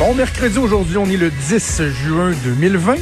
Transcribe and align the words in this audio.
Bon 0.00 0.14
mercredi 0.14 0.56
aujourd'hui, 0.58 0.96
on 0.96 1.04
est 1.04 1.18
le 1.18 1.30
10 1.30 1.82
juin 2.06 2.32
2020. 2.42 2.94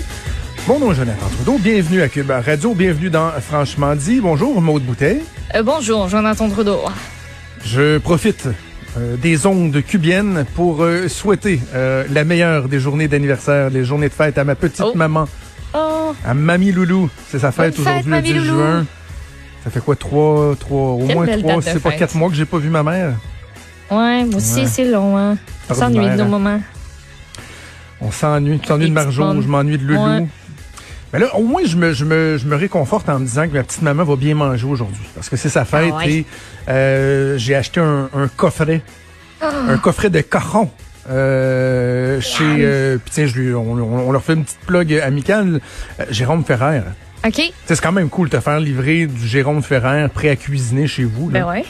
Bon 0.67 0.81
nom, 0.81 0.93
Jonathan 0.93 1.27
Trudeau. 1.37 1.57
Bienvenue 1.59 2.03
à 2.03 2.09
Cube 2.09 2.29
Radio. 2.31 2.75
Bienvenue 2.75 3.09
dans 3.09 3.31
Franchement 3.41 3.95
dit. 3.95 4.21
Bonjour, 4.21 4.61
Maude 4.61 4.83
Bouteille. 4.83 5.23
Euh, 5.55 5.63
bonjour, 5.63 6.09
Jonathan 6.09 6.49
Trudeau. 6.51 6.81
Je 7.65 7.99
profite 7.99 8.49
euh, 8.97 9.17
des 9.17 9.47
ondes 9.47 9.81
cubiennes 9.87 10.45
pour 10.57 10.83
euh, 10.83 11.07
souhaiter 11.07 11.61
euh, 11.73 12.05
la 12.11 12.25
meilleure 12.25 12.69
des 12.69 12.81
journées 12.81 13.07
d'anniversaire, 13.07 13.71
les 13.71 13.85
journées 13.85 14.09
de 14.09 14.15
fête 14.15 14.37
à 14.37 14.43
ma 14.45 14.57
petite 14.57 14.83
Oh. 14.85 14.93
maman, 14.97 15.29
Oh, 15.75 16.13
à 16.27 16.35
Mamie 16.35 16.73
Loulou. 16.73 17.09
C'est 17.31 17.39
sa 17.39 17.53
fête 17.53 17.79
aujourd'hui, 17.79 18.03
le 18.07 18.11
Mamie 18.11 18.33
10 18.33 18.35
Loulou. 18.39 18.51
juin. 18.59 18.87
Ça 19.63 19.71
fait 19.71 19.81
quoi, 19.81 19.95
trois, 19.95 20.57
trois, 20.59 20.91
au 20.95 21.05
Quelle 21.07 21.17
moins 21.17 21.27
trois, 21.39 21.63
c'est 21.63 21.81
pas 21.81 21.93
quatre 21.93 22.17
mois 22.17 22.29
que 22.29 22.35
j'ai 22.35 22.45
pas 22.47 22.59
vu 22.59 22.71
ma 22.71 22.83
mère. 22.83 23.13
ouais, 23.91 24.25
moi 24.25 24.37
aussi, 24.37 24.61
Ouais. 24.63 24.67
c'est 24.67 24.85
long, 24.91 25.17
hein. 25.17 25.37
On 25.71 25.75
s'ennuie 25.75 26.09
de 26.09 26.15
nos 26.17 26.23
hein. 26.23 26.29
moments. 26.29 26.61
On 28.09 28.11
s'ennuie. 28.11 28.59
Tu 28.59 28.69
t'ennuies 28.69 28.89
de 28.89 28.95
Marjo, 28.95 29.43
je 29.43 29.49
m'ennuie 29.49 29.79
de 29.79 29.85
Loulou. 29.85 30.05
Ouais. 30.05 30.27
Mais 31.13 31.19
là, 31.19 31.35
au 31.37 31.43
moins, 31.43 31.63
je 31.65 31.77
me, 31.77 31.93
je, 31.93 32.05
me, 32.05 32.37
je 32.39 32.47
me 32.47 32.57
réconforte 32.57 33.09
en 33.09 33.19
me 33.19 33.25
disant 33.25 33.47
que 33.49 33.55
ma 33.55 33.63
petite 33.63 33.83
maman 33.83 34.05
va 34.05 34.17
bien 34.17 34.35
manger 34.35 34.67
aujourd'hui. 34.67 35.05
Parce 35.15 35.29
que 35.29 35.37
c'est 35.37 35.49
sa 35.49 35.65
fête 35.65 35.93
Ah 35.95 35.99
ouais. 35.99 36.13
et 36.13 36.27
euh, 36.69 37.39
j'ai 37.39 37.55
acheté 37.55 37.81
un, 37.81 38.11
un 38.15 38.29
coffret. 38.29 38.83
Ah. 39.41 39.51
Un 39.69 39.79
coffret 39.79 40.11
de 40.11 40.21
cajon. 40.21 40.71
Euh, 41.11 42.21
chez 42.21 42.45
euh, 42.45 42.99
puis 42.99 43.11
tiens 43.15 43.27
je 43.27 43.41
lui 43.41 43.55
on, 43.55 44.13
leur 44.13 44.23
fait 44.23 44.35
une 44.35 44.45
petite 44.45 44.61
plug 44.67 44.93
amicale 44.93 45.63
Jérôme 46.11 46.45
Ferrer 46.45 46.83
OK? 47.27 47.41
C'est 47.65 47.81
quand 47.81 47.93
même 47.93 48.11
cool 48.11 48.29
de 48.29 48.37
te 48.37 48.43
faire 48.43 48.61
livrer 48.61 49.07
du 49.07 49.27
Jérôme 49.27 49.63
Ferrer 49.63 50.07
prêt 50.13 50.29
à 50.29 50.37
cuisiner 50.37 50.87
chez 50.87 51.05
vous 51.05 51.31
là. 51.31 51.41
Ben 51.41 51.49
ouais. 51.49 51.65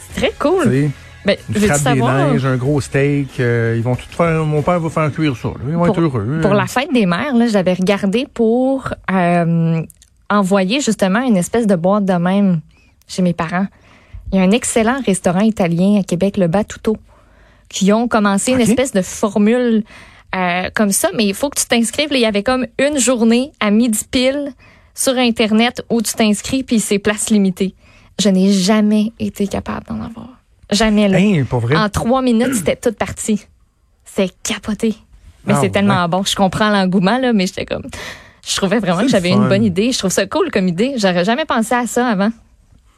C'est 0.00 0.20
très 0.20 0.32
cool. 0.40 0.90
Ben, 1.24 1.36
une 1.48 1.60
frappe 1.60 1.94
des 1.94 2.46
un 2.46 2.56
gros 2.56 2.80
steak 2.80 3.40
euh, 3.40 3.74
ils 3.76 3.82
vont 3.82 3.94
tout 3.94 4.06
faire 4.08 4.44
mon 4.44 4.62
père 4.62 4.80
va 4.80 4.88
faire 4.88 5.12
cuire 5.12 5.36
ça 5.36 5.48
là. 5.48 5.54
ils 5.68 5.74
vont 5.74 5.84
Pour- 5.84 5.94
être 5.94 6.00
heureux 6.00 6.40
pour 6.40 6.54
la 6.54 6.66
fête 6.66 6.92
des 6.94 7.04
mères, 7.04 7.34
j'avais 7.48 7.74
regardé 7.74 8.26
pour 8.32 8.88
euh, 9.10 9.82
envoyer 10.30 10.80
justement 10.80 11.20
une 11.20 11.36
espèce 11.36 11.66
de 11.66 11.74
boîte 11.76 12.04
de 12.06 12.14
même 12.14 12.60
chez 13.06 13.20
mes 13.22 13.34
parents. 13.34 13.66
Il 14.32 14.38
y 14.38 14.40
a 14.40 14.44
un 14.44 14.52
excellent 14.52 15.00
restaurant 15.04 15.40
italien 15.40 15.98
à 16.00 16.04
Québec, 16.04 16.36
le 16.36 16.46
Batuto, 16.46 16.96
qui 17.68 17.92
ont 17.92 18.06
commencé 18.08 18.52
une 18.52 18.60
espèce 18.60 18.92
de 18.92 19.02
formule 19.02 19.82
euh, 20.34 20.70
comme 20.74 20.92
ça, 20.92 21.08
mais 21.16 21.26
il 21.26 21.34
faut 21.34 21.50
que 21.50 21.58
tu 21.60 21.66
t'inscrives. 21.66 22.08
Il 22.12 22.20
y 22.20 22.26
avait 22.26 22.44
comme 22.44 22.66
une 22.78 22.98
journée 22.98 23.50
à 23.58 23.72
midi 23.72 24.04
pile 24.08 24.52
sur 24.94 25.16
Internet 25.18 25.82
où 25.90 26.00
tu 26.00 26.14
t'inscris, 26.14 26.62
puis 26.62 26.78
c'est 26.78 27.00
place 27.00 27.30
limitée. 27.30 27.74
Je 28.20 28.28
n'ai 28.28 28.52
jamais 28.52 29.12
été 29.18 29.48
capable 29.48 29.86
d'en 29.86 30.00
avoir. 30.02 30.39
Jamais, 30.72 31.08
là. 31.08 31.18
Hein, 31.18 31.44
pour 31.48 31.60
vrai? 31.60 31.76
En 31.76 31.88
trois 31.88 32.22
minutes, 32.22 32.54
c'était 32.54 32.76
toute 32.76 32.96
partie. 32.96 33.46
C'est 34.04 34.30
capoté. 34.42 34.94
Mais 35.46 35.54
Ah, 35.56 35.58
c'est 35.60 35.70
tellement 35.70 36.02
ouais. 36.02 36.08
bon. 36.08 36.22
Je 36.24 36.34
comprends 36.36 36.70
l'engouement, 36.70 37.18
là, 37.18 37.32
mais 37.32 37.46
j'étais 37.46 37.64
comme. 37.66 37.84
Je 38.46 38.56
trouvais 38.56 38.78
vraiment 38.78 39.02
que 39.02 39.08
j'avais 39.08 39.30
une 39.30 39.48
bonne 39.48 39.64
idée. 39.64 39.92
Je 39.92 39.98
trouve 39.98 40.10
ça 40.10 40.26
cool 40.26 40.50
comme 40.50 40.68
idée. 40.68 40.94
J'aurais 40.96 41.24
jamais 41.24 41.44
pensé 41.44 41.74
à 41.74 41.86
ça 41.86 42.06
avant. 42.06 42.30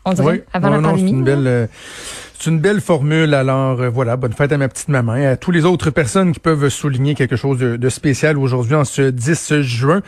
On 0.05 0.13
dirait, 0.13 0.27
Oui, 0.33 0.41
avant 0.53 0.69
non, 0.69 0.75
la 0.77 0.81
non, 0.81 0.89
pandémie. 0.91 1.11
C'est 1.11 1.17
une 1.17 1.25
belle, 1.25 1.47
euh, 1.47 1.67
c'est 2.39 2.51
une 2.51 2.59
belle 2.59 2.81
formule. 2.81 3.35
Alors 3.35 3.81
euh, 3.81 3.89
voilà, 3.89 4.17
bonne 4.17 4.33
fête 4.33 4.51
à 4.53 4.59
ma 4.59 4.69
petite 4.69 4.89
maman 4.89 5.15
et 5.17 5.27
à 5.27 5.37
tous 5.37 5.51
les 5.53 5.65
autres 5.65 5.91
personnes 5.91 6.33
qui 6.33 6.41
peuvent 6.41 6.69
souligner 6.69 7.15
quelque 7.15 7.37
chose 7.37 7.59
de, 7.59 7.77
de 7.77 7.89
spécial 7.89 8.37
aujourd'hui 8.39 8.75
en 8.75 8.85
ce 8.85 9.03
10 9.11 9.61
juin. 9.61 10.03